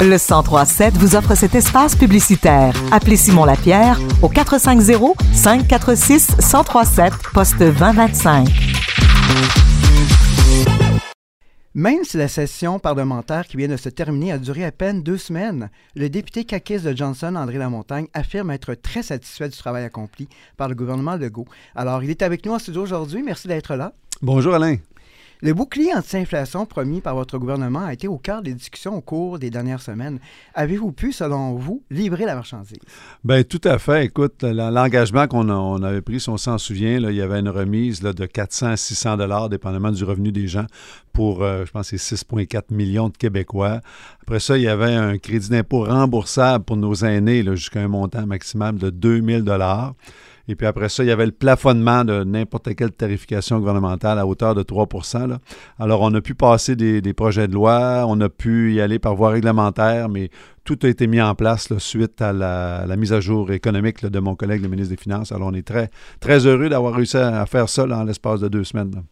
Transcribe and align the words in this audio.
Le 0.00 0.18
1037 0.18 0.96
vous 0.98 1.16
offre 1.16 1.34
cet 1.34 1.54
espace 1.54 1.96
publicitaire. 1.96 2.74
Appelez 2.92 3.16
Simon 3.16 3.44
Lapierre 3.44 3.98
au 4.22 4.28
450 4.28 5.16
546 5.32 6.36
1037 6.38 7.12
poste 7.32 7.58
2025. 7.58 8.48
Même 11.76 12.04
si 12.04 12.18
la 12.18 12.28
session 12.28 12.78
parlementaire 12.78 13.46
qui 13.46 13.56
vient 13.56 13.66
de 13.66 13.76
se 13.76 13.88
terminer 13.88 14.30
a 14.30 14.38
duré 14.38 14.64
à 14.64 14.70
peine 14.70 15.02
deux 15.02 15.16
semaines, 15.16 15.70
le 15.96 16.08
député 16.08 16.44
caquiste 16.44 16.84
de 16.84 16.96
Johnson, 16.96 17.34
André 17.34 17.58
Lamontagne, 17.58 18.06
affirme 18.14 18.52
être 18.52 18.74
très 18.74 19.02
satisfait 19.02 19.48
du 19.48 19.56
travail 19.56 19.84
accompli 19.84 20.28
par 20.56 20.68
le 20.68 20.76
gouvernement 20.76 21.16
Legault. 21.16 21.48
Alors, 21.74 22.04
il 22.04 22.10
est 22.10 22.22
avec 22.22 22.46
nous 22.46 22.52
en 22.52 22.60
studio 22.60 22.82
aujourd'hui. 22.82 23.24
Merci 23.24 23.48
d'être 23.48 23.74
là. 23.74 23.92
Bonjour 24.22 24.54
Alain. 24.54 24.76
Le 25.44 25.52
bouclier 25.52 25.92
anti-inflation 25.94 26.64
promis 26.64 27.02
par 27.02 27.14
votre 27.16 27.36
gouvernement 27.36 27.84
a 27.84 27.92
été 27.92 28.08
au 28.08 28.16
cœur 28.16 28.40
des 28.40 28.54
discussions 28.54 28.96
au 28.96 29.02
cours 29.02 29.38
des 29.38 29.50
dernières 29.50 29.82
semaines. 29.82 30.18
Avez-vous 30.54 30.90
pu, 30.90 31.12
selon 31.12 31.52
vous, 31.52 31.82
livrer 31.90 32.24
la 32.24 32.34
marchandise? 32.34 32.78
Bien, 33.24 33.42
tout 33.42 33.60
à 33.64 33.78
fait. 33.78 34.06
Écoute, 34.06 34.42
l'engagement 34.42 35.26
qu'on 35.26 35.82
avait 35.82 36.00
pris, 36.00 36.18
si 36.18 36.30
on 36.30 36.38
s'en 36.38 36.56
souvient, 36.56 36.96
il 36.96 37.14
y 37.14 37.20
avait 37.20 37.40
une 37.40 37.50
remise 37.50 38.00
de 38.00 38.24
400 38.24 38.68
à 38.68 38.76
600 38.78 39.18
dollars, 39.18 39.50
dépendamment 39.50 39.90
du 39.90 40.02
revenu 40.04 40.32
des 40.32 40.48
gens, 40.48 40.64
pour, 41.12 41.42
euh, 41.42 41.66
je 41.66 41.72
pense, 41.72 41.88
c'est 41.88 41.98
6,4 41.98 42.72
millions 42.72 43.10
de 43.10 43.16
Québécois. 43.18 43.82
Après 44.22 44.40
ça, 44.40 44.56
il 44.56 44.62
y 44.62 44.68
avait 44.68 44.94
un 44.94 45.18
crédit 45.18 45.50
d'impôt 45.50 45.84
remboursable 45.84 46.64
pour 46.64 46.78
nos 46.78 46.94
aînés 46.94 47.44
jusqu'à 47.54 47.80
un 47.80 47.88
montant 47.88 48.26
maximal 48.26 48.78
de 48.78 48.88
2000 48.88 49.44
dollars. 49.44 49.92
Et 50.48 50.56
puis 50.56 50.66
après 50.66 50.88
ça, 50.88 51.02
il 51.02 51.06
y 51.06 51.10
avait 51.10 51.26
le 51.26 51.32
plafonnement 51.32 52.04
de 52.04 52.22
n'importe 52.24 52.74
quelle 52.74 52.92
tarification 52.92 53.58
gouvernementale 53.58 54.18
à 54.18 54.26
hauteur 54.26 54.54
de 54.54 54.62
3% 54.62 55.38
Alors, 55.78 56.02
on 56.02 56.12
a 56.14 56.20
pu 56.20 56.34
passer 56.34 56.76
des, 56.76 57.14
projets 57.14 57.48
de 57.48 57.54
loi, 57.54 58.04
on 58.06 58.20
a 58.20 58.28
pu 58.28 58.74
y 58.74 58.80
aller 58.80 58.98
par 58.98 59.14
voie 59.14 59.30
réglementaire, 59.30 60.08
mais 60.08 60.30
tout 60.64 60.78
a 60.82 60.88
été 60.88 61.06
mis 61.06 61.20
en 61.20 61.34
place 61.34 61.76
suite 61.78 62.20
à 62.20 62.32
la, 62.32 62.96
mise 62.96 63.12
à 63.12 63.20
jour 63.20 63.52
économique 63.52 64.04
de 64.04 64.18
mon 64.18 64.34
collègue, 64.34 64.62
le 64.62 64.68
ministre 64.68 64.94
des 64.94 65.00
Finances. 65.00 65.32
Alors, 65.32 65.48
on 65.48 65.54
est 65.54 65.66
très, 65.66 65.90
très 66.20 66.46
heureux 66.46 66.68
d'avoir 66.68 66.94
réussi 66.94 67.16
à 67.16 67.46
faire 67.46 67.68
ça 67.68 67.84
en 67.84 68.04
l'espace 68.04 68.40
de 68.40 68.48
deux 68.48 68.64
semaines. 68.64 69.02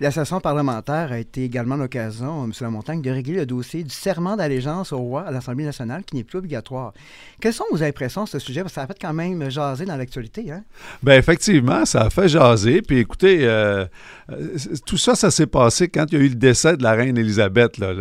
La 0.00 0.12
session 0.12 0.40
parlementaire 0.40 1.10
a 1.10 1.18
été 1.18 1.42
également 1.42 1.74
l'occasion, 1.74 2.44
M. 2.44 2.52
Lamontagne, 2.60 3.02
de 3.02 3.10
régler 3.10 3.34
le 3.34 3.46
dossier 3.46 3.82
du 3.82 3.90
serment 3.90 4.36
d'allégeance 4.36 4.92
au 4.92 4.98
roi 4.98 5.22
à 5.22 5.32
l'Assemblée 5.32 5.64
nationale 5.64 6.04
qui 6.04 6.14
n'est 6.14 6.22
plus 6.22 6.38
obligatoire. 6.38 6.92
Quelles 7.40 7.52
sont 7.52 7.64
vos 7.72 7.82
impressions 7.82 8.24
sur 8.24 8.40
ce 8.40 8.46
sujet? 8.46 8.60
Parce 8.60 8.72
que 8.72 8.76
ça 8.76 8.82
a 8.82 8.86
fait 8.86 8.98
quand 9.00 9.12
même 9.12 9.50
jaser 9.50 9.86
dans 9.86 9.96
l'actualité. 9.96 10.52
Hein? 10.52 10.62
Bien, 11.02 11.16
effectivement, 11.16 11.84
ça 11.84 12.02
a 12.02 12.10
fait 12.10 12.28
jaser. 12.28 12.80
Puis 12.80 12.98
écoutez, 12.98 13.40
euh, 13.42 13.86
euh, 14.30 14.56
tout 14.86 14.98
ça, 14.98 15.16
ça 15.16 15.32
s'est 15.32 15.48
passé 15.48 15.88
quand 15.88 16.06
il 16.12 16.18
y 16.18 16.20
a 16.20 16.24
eu 16.24 16.28
le 16.28 16.36
décès 16.36 16.76
de 16.76 16.82
la 16.84 16.92
reine 16.92 17.18
Élisabeth. 17.18 17.78
Là, 17.78 17.92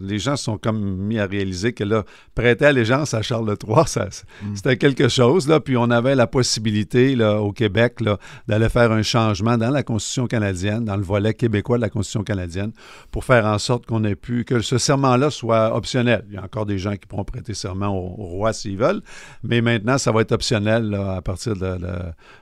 les 0.00 0.18
gens 0.18 0.34
se 0.34 0.44
sont 0.44 0.58
comme 0.58 0.80
mis 0.80 1.20
à 1.20 1.26
réaliser 1.26 1.72
que 1.72 1.84
là, 1.84 2.02
prêter 2.34 2.64
allégeance 2.64 3.14
à 3.14 3.22
Charles 3.22 3.54
III, 3.64 3.84
mm. 3.84 4.56
c'était 4.56 4.76
quelque 4.76 5.08
chose. 5.08 5.46
Là, 5.46 5.60
puis 5.60 5.76
on 5.76 5.90
avait 5.90 6.16
la 6.16 6.26
possibilité 6.26 7.14
là, 7.14 7.40
au 7.40 7.52
Québec 7.52 7.98
d'aller 8.48 8.68
faire 8.68 8.90
un 8.90 9.02
changement 9.02 9.56
dans 9.56 9.70
la 9.70 9.84
Constitution 9.84 10.26
canadienne, 10.26 10.84
dans 10.84 10.96
le 10.96 11.04
volet 11.04 11.35
québécois 11.36 11.76
de 11.76 11.82
la 11.82 11.90
Constitution 11.90 12.24
canadienne 12.24 12.72
pour 13.10 13.24
faire 13.24 13.46
en 13.46 13.58
sorte 13.58 13.86
qu'on 13.86 14.04
ait 14.04 14.16
pu, 14.16 14.44
que 14.44 14.60
ce 14.60 14.78
serment-là 14.78 15.30
soit 15.30 15.74
optionnel. 15.74 16.24
Il 16.28 16.34
y 16.34 16.38
a 16.38 16.42
encore 16.42 16.66
des 16.66 16.78
gens 16.78 16.92
qui 16.92 17.06
pourront 17.06 17.24
prêter 17.24 17.54
serment 17.54 17.96
au, 17.96 18.26
roi 18.26 18.52
s'ils 18.52 18.76
veulent, 18.76 19.02
mais 19.42 19.60
maintenant, 19.60 19.98
ça 19.98 20.12
va 20.12 20.22
être 20.22 20.32
optionnel 20.32 20.94
à 20.94 21.22
partir 21.22 21.54
de, 21.54 21.78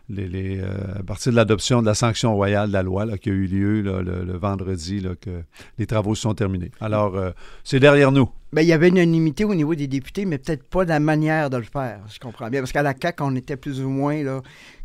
les, 0.08 0.60
euh, 0.60 1.02
partir 1.06 1.32
de 1.32 1.36
l'adoption 1.36 1.82
de 1.82 1.86
la 1.86 1.94
sanction 1.94 2.34
royale 2.34 2.68
de 2.68 2.72
la 2.72 2.82
loi 2.82 3.06
qui 3.18 3.30
a 3.30 3.32
eu 3.32 3.46
lieu 3.46 3.82
le, 3.82 4.36
vendredi, 4.36 5.04
que 5.20 5.42
les 5.78 5.86
travaux 5.86 6.14
sont 6.14 6.34
terminés. 6.34 6.70
Alors, 6.80 7.16
euh, 7.16 7.30
c'est 7.62 7.80
derrière 7.80 8.12
nous. 8.12 8.28
Bien, 8.54 8.62
il 8.62 8.68
y 8.68 8.72
avait 8.72 8.88
une 8.88 8.98
unanimité 8.98 9.44
au 9.44 9.52
niveau 9.52 9.74
des 9.74 9.88
députés, 9.88 10.26
mais 10.26 10.38
peut-être 10.38 10.62
pas 10.62 10.84
la 10.84 11.00
manière 11.00 11.50
de 11.50 11.56
le 11.56 11.64
faire, 11.64 11.98
je 12.08 12.20
comprends 12.20 12.48
bien. 12.50 12.60
Parce 12.60 12.70
qu'à 12.70 12.82
la 12.82 12.94
CAQ, 12.94 13.24
on 13.24 13.34
était 13.34 13.56
plus 13.56 13.80
ou 13.80 13.88
moins 13.88 14.22
là, 14.22 14.42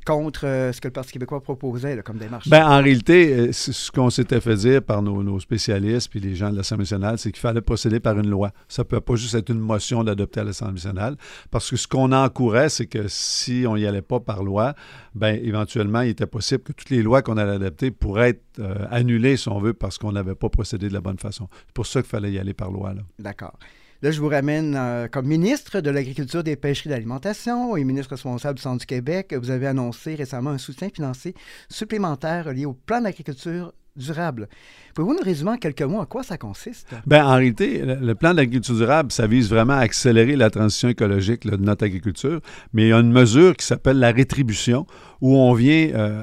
contre 0.09 0.47
euh, 0.47 0.71
ce 0.71 0.81
que 0.81 0.87
le 0.87 0.91
Parti 0.91 1.11
québécois 1.11 1.39
proposait 1.39 2.01
comme 2.03 2.17
démarche? 2.17 2.49
Bien, 2.49 2.67
en 2.67 2.81
réalité, 2.81 3.33
euh, 3.33 3.51
ce 3.51 3.91
qu'on 3.91 4.09
s'était 4.09 4.41
fait 4.41 4.55
dire 4.55 4.81
par 4.81 5.03
nos, 5.03 5.39
spécialistes 5.39 6.09
puis 6.09 6.19
les 6.19 6.33
gens 6.33 6.49
de 6.49 6.57
l'Assemblée 6.57 6.83
nationale, 6.83 7.19
c'est 7.19 7.31
qu'il 7.31 7.39
fallait 7.39 7.61
procéder 7.61 7.99
par 7.99 8.17
une 8.17 8.27
loi. 8.27 8.51
Ça 8.67 8.81
ne 8.81 8.87
peut 8.87 9.01
pas 9.01 9.15
juste 9.15 9.35
être 9.35 9.49
une 9.49 9.59
motion 9.59 10.03
d'adopter 10.03 10.39
à 10.39 10.45
l'Assemblée 10.45 10.73
nationale, 10.73 11.15
parce 11.51 11.69
que 11.69 11.75
ce 11.75 11.87
qu'on 11.87 12.11
encourait, 12.11 12.69
c'est 12.69 12.87
que 12.87 13.07
si 13.07 13.65
on 13.67 13.75
n'y 13.75 13.85
allait 13.85 14.01
pas 14.01 14.19
par 14.19 14.43
loi, 14.43 14.73
bien, 15.13 15.33
éventuellement, 15.33 16.01
il 16.01 16.09
était 16.09 16.25
possible 16.25 16.63
que 16.63 16.73
toutes 16.73 16.89
les 16.89 17.03
lois 17.03 17.21
qu'on 17.21 17.37
allait 17.37 17.53
adopter 17.53 17.91
pourraient 17.91 18.29
être 18.29 18.43
euh, 18.57 18.87
annulées, 18.89 19.37
si 19.37 19.47
on 19.47 19.59
veut, 19.59 19.73
parce 19.73 19.99
qu'on 19.99 20.11
n'avait 20.11 20.33
pas 20.33 20.49
procédé 20.49 20.89
de 20.89 20.93
la 20.93 21.01
bonne 21.01 21.19
façon. 21.19 21.47
C'est 21.67 21.73
pour 21.75 21.85
ça 21.85 22.01
qu'il 22.01 22.09
fallait 22.09 22.31
y 22.31 22.39
aller 22.39 22.55
par 22.55 22.71
loi. 22.71 22.93
D'accord. 23.19 23.58
Là, 24.01 24.11
je 24.11 24.21
vous 24.21 24.29
ramène 24.29 24.75
euh, 24.77 25.07
comme 25.09 25.27
ministre 25.27 25.81
de 25.81 25.89
l'Agriculture, 25.89 26.41
des 26.41 26.55
Pêcheries 26.55 26.87
et 26.87 26.91
de 26.91 26.93
l'Alimentation 26.93 27.75
et 27.75 27.83
ministre 27.83 28.11
responsable 28.11 28.55
du 28.55 28.61
Centre 28.61 28.79
du 28.79 28.85
Québec. 28.85 29.33
Vous 29.33 29.51
avez 29.51 29.67
annoncé 29.67 30.15
récemment 30.15 30.51
un 30.51 30.57
soutien 30.57 30.87
financier 30.89 31.35
supplémentaire 31.69 32.53
lié 32.53 32.65
au 32.65 32.73
plan 32.73 33.01
d'agriculture 33.01 33.73
durable. 33.97 34.47
Pouvez-vous 34.95 35.15
nous 35.15 35.23
résumer 35.23 35.51
en 35.51 35.57
quelques 35.57 35.81
mots 35.81 35.99
à 36.01 36.05
quoi 36.05 36.23
ça 36.23 36.37
consiste? 36.37 36.87
Bien, 37.05 37.27
en 37.27 37.35
réalité, 37.35 37.83
le 37.83 38.15
plan 38.15 38.33
d'agriculture 38.33 38.75
durable, 38.75 39.11
ça 39.11 39.27
vise 39.27 39.49
vraiment 39.49 39.73
à 39.73 39.79
accélérer 39.79 40.35
la 40.35 40.49
transition 40.49 40.89
écologique 40.89 41.45
de 41.45 41.57
notre 41.57 41.85
agriculture, 41.85 42.39
mais 42.73 42.83
il 42.83 42.89
y 42.89 42.93
a 42.93 42.99
une 42.99 43.11
mesure 43.11 43.55
qui 43.55 43.65
s'appelle 43.65 43.99
la 43.99 44.11
rétribution, 44.11 44.87
où 45.21 45.35
on 45.35 45.53
vient, 45.53 45.89
euh, 45.93 46.21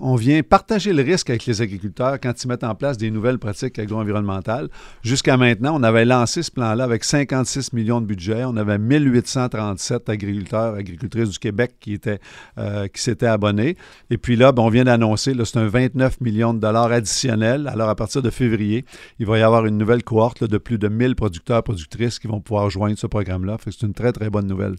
on 0.00 0.14
vient 0.14 0.42
partager 0.42 0.92
le 0.92 1.02
risque 1.02 1.30
avec 1.30 1.46
les 1.46 1.62
agriculteurs 1.62 2.18
quand 2.20 2.42
ils 2.42 2.48
mettent 2.48 2.64
en 2.64 2.74
place 2.74 2.96
des 2.96 3.10
nouvelles 3.10 3.38
pratiques 3.38 3.78
agro-environnementales. 3.78 4.68
Jusqu'à 5.02 5.36
maintenant, 5.36 5.76
on 5.78 5.82
avait 5.82 6.04
lancé 6.04 6.42
ce 6.42 6.50
plan-là 6.50 6.84
avec 6.84 7.04
56 7.04 7.72
millions 7.72 8.00
de 8.00 8.06
budget. 8.06 8.44
On 8.44 8.56
avait 8.56 8.78
1837 8.78 10.08
agriculteurs, 10.08 10.74
agricultrices 10.74 11.30
du 11.30 11.38
Québec 11.38 11.74
qui, 11.80 11.94
étaient, 11.94 12.20
euh, 12.58 12.86
qui 12.88 13.02
s'étaient 13.02 13.26
abonnés. 13.26 13.76
Et 14.10 14.18
puis 14.18 14.36
là, 14.36 14.52
ben, 14.52 14.62
on 14.62 14.68
vient 14.68 14.84
d'annoncer, 14.84 15.34
c'est 15.44 15.58
un 15.58 15.66
29 15.66 16.20
millions 16.20 16.54
de 16.54 16.60
dollars 16.60 16.92
additionnels. 16.92 17.68
Alors, 17.68 17.88
à 17.88 17.96
partir 17.96 18.22
de 18.22 18.30
février, 18.30 18.84
il 19.18 19.26
va 19.26 19.38
y 19.38 19.42
avoir 19.42 19.66
une 19.66 19.76
nouvelle 19.76 20.04
cohorte 20.04 20.44
de 20.44 20.58
plus 20.58 20.78
de 20.78 20.88
1000 20.88 21.16
producteurs, 21.16 21.62
productrices 21.62 22.18
qui 22.18 22.28
vont 22.28 22.40
pouvoir 22.40 22.70
joindre 22.70 22.98
ce 22.98 23.06
programme-là. 23.06 23.56
C'est 23.64 23.82
une 23.82 23.94
très, 23.94 24.12
très 24.12 24.30
bonne 24.30 24.46
nouvelle. 24.46 24.76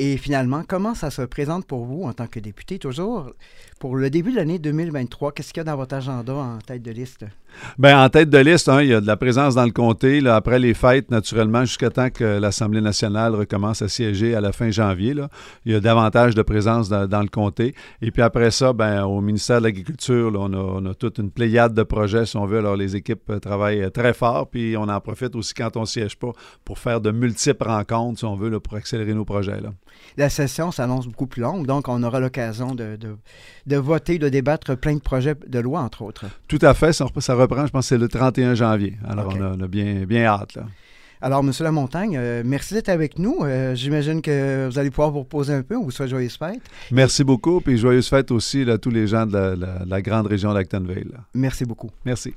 Et 0.00 0.16
finalement, 0.16 0.62
comment 0.62 0.94
ça 0.94 1.10
se 1.10 1.22
présente 1.22 1.66
pour 1.66 1.84
vous 1.84 2.04
en 2.04 2.12
tant 2.12 2.28
que 2.28 2.38
député 2.38 2.78
toujours 2.78 3.32
pour 3.80 3.96
le 3.96 4.10
début 4.10 4.30
de 4.30 4.36
l'année 4.36 4.60
2023? 4.60 5.32
Qu'est-ce 5.32 5.52
qu'il 5.52 5.58
y 5.58 5.62
a 5.62 5.64
dans 5.64 5.76
votre 5.76 5.96
agenda 5.96 6.34
en 6.34 6.58
tête 6.58 6.82
de 6.82 6.92
liste? 6.92 7.24
Bien, 7.78 8.02
en 8.02 8.08
tête 8.08 8.30
de 8.30 8.38
liste, 8.38 8.68
hein, 8.68 8.82
il 8.82 8.88
y 8.88 8.94
a 8.94 9.00
de 9.00 9.06
la 9.06 9.16
présence 9.16 9.54
dans 9.54 9.64
le 9.64 9.70
comté. 9.70 10.20
Là, 10.20 10.36
après 10.36 10.58
les 10.58 10.74
fêtes, 10.74 11.10
naturellement, 11.10 11.64
jusqu'à 11.64 11.90
temps 11.90 12.10
que 12.10 12.38
l'Assemblée 12.38 12.80
nationale 12.80 13.34
recommence 13.34 13.82
à 13.82 13.88
siéger 13.88 14.34
à 14.34 14.40
la 14.40 14.52
fin 14.52 14.70
janvier, 14.70 15.14
là, 15.14 15.28
il 15.64 15.72
y 15.72 15.74
a 15.74 15.80
davantage 15.80 16.34
de 16.34 16.42
présence 16.42 16.88
dans, 16.88 17.22
le 17.22 17.28
comté. 17.28 17.74
Et 18.00 18.10
puis 18.10 18.22
après 18.22 18.50
ça, 18.50 18.72
ben, 18.72 19.04
au 19.04 19.20
ministère 19.20 19.58
de 19.58 19.64
l'Agriculture, 19.64 20.32
on, 20.34 20.52
on, 20.54 20.86
a, 20.86 20.94
toute 20.94 21.18
une 21.18 21.30
pléiade 21.30 21.74
de 21.74 21.82
projets, 21.82 22.26
si 22.26 22.36
on 22.36 22.46
veut. 22.46 22.58
Alors, 22.58 22.76
les 22.76 22.96
équipes 22.96 23.30
euh, 23.30 23.38
travaillent 23.38 23.82
euh, 23.82 23.90
très 23.90 24.14
fort, 24.14 24.48
puis 24.48 24.76
on 24.76 24.88
en 24.88 25.00
profite 25.00 25.34
aussi 25.34 25.54
quand 25.54 25.76
on 25.76 25.82
ne 25.82 25.86
siège 25.86 26.16
pas 26.16 26.32
pour 26.64 26.78
faire 26.78 27.00
de 27.00 27.10
multiples 27.10 27.66
rencontres, 27.66 28.20
si 28.20 28.24
on 28.24 28.36
veut, 28.36 28.50
là, 28.50 28.60
pour 28.60 28.74
accélérer 28.74 29.14
nos 29.14 29.24
projets. 29.24 29.58
La 30.16 30.30
session 30.30 30.70
s'annonce 30.70 31.06
beaucoup 31.06 31.26
plus 31.26 31.42
longue, 31.42 31.66
donc 31.66 31.88
on 31.88 32.02
aura 32.02 32.20
l'occasion 32.20 32.74
de, 32.74 32.98
de, 33.66 33.76
voter, 33.76 34.18
de 34.18 34.28
débattre 34.28 34.76
plein 34.76 34.94
de 34.94 35.00
projets 35.00 35.34
de 35.46 35.58
loi, 35.58 35.80
entre 35.80 36.02
autres. 36.02 36.26
Tout 36.48 36.58
à 36.62 36.74
fait. 36.74 36.92
Ça, 36.92 37.06
reprend, 37.38 37.66
je 37.66 37.72
pense, 37.72 37.86
c'est 37.86 37.98
le 37.98 38.08
31 38.08 38.54
janvier. 38.54 38.96
Alors, 39.06 39.34
on, 39.36 39.60
a, 39.60 39.68
bien, 39.68 40.04
bien 40.06 40.24
hâte. 40.24 40.54
Là. 40.54 40.64
Alors, 41.20 41.40
M. 41.40 41.50
Lamontagne, 41.60 42.16
euh, 42.16 42.42
merci 42.44 42.74
d'être 42.74 42.88
avec 42.88 43.18
nous. 43.18 43.38
Euh, 43.42 43.74
j'imagine 43.74 44.22
que 44.22 44.68
vous 44.68 44.78
allez 44.78 44.90
pouvoir 44.90 45.10
vous 45.10 45.20
reposer 45.20 45.52
un 45.52 45.62
peu. 45.62 45.74
ou 45.74 45.84
vous 45.84 45.90
souhaite 45.90 46.10
joyeuse 46.10 46.36
fête. 46.36 46.60
Merci 46.92 47.24
beaucoup. 47.24 47.60
Puis 47.60 47.76
joyeuse 47.76 48.08
fête 48.08 48.30
aussi 48.30 48.62
à 48.70 48.78
tous 48.78 48.90
les 48.90 49.06
gens 49.06 49.26
de 49.26 49.58
la, 49.86 50.02
grande 50.02 50.26
région 50.26 50.54
d'Actonville. 50.54 51.12
Merci 51.34 51.64
beaucoup. 51.64 51.90
Merci. 52.04 52.34